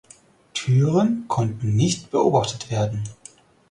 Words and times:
Türen 0.55 1.25
konnten 1.27 1.75
nicht 1.75 2.09
beobachtet 2.09 2.71
werden. 2.71 3.03